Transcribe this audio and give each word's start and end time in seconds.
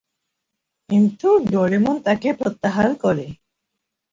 কিন্তু 0.89 1.27
ডোরেমন 1.51 1.95
তাকে 2.05 2.29
প্রত্যাহার 2.33 2.89
করে। 3.03 3.25